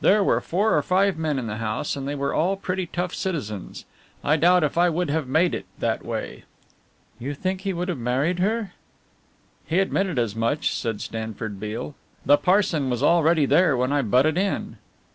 There 0.00 0.24
were 0.24 0.40
four 0.40 0.74
or 0.74 0.80
five 0.82 1.18
men 1.18 1.38
in 1.38 1.48
the 1.48 1.58
house 1.58 1.96
and 1.96 2.08
they 2.08 2.14
were 2.14 2.32
all 2.32 2.56
pretty 2.56 2.86
tough 2.86 3.14
citizens 3.14 3.84
I 4.24 4.36
doubt 4.38 4.64
if 4.64 4.78
I 4.78 4.88
would 4.88 5.10
have 5.10 5.28
made 5.28 5.54
it 5.54 5.66
that 5.80 6.02
way." 6.02 6.44
"You 7.18 7.34
think 7.34 7.60
he 7.60 7.74
would 7.74 7.88
have 7.90 7.98
married 7.98 8.38
her?" 8.38 8.72
"He 9.66 9.78
admitted 9.80 10.18
as 10.18 10.34
much," 10.34 10.74
said 10.74 11.02
Stanford 11.02 11.60
Beale, 11.60 11.94
"the 12.24 12.38
parson 12.38 12.88
was 12.88 13.02
already 13.02 13.44
there 13.44 13.76
when 13.76 13.92
I 13.92 14.00
butted 14.00 14.38
in." 14.38 14.78